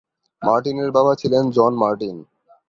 [0.41, 2.17] মার্টিনের বাবা ছিলেন জন মার্টিন।